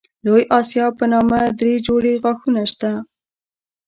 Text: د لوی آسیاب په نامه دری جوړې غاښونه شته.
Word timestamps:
د 0.23 0.23
لوی 0.25 0.43
آسیاب 0.59 0.91
په 0.99 1.05
نامه 1.13 1.39
دری 1.59 1.75
جوړې 1.87 2.13
غاښونه 2.23 2.61
شته. 2.71 2.91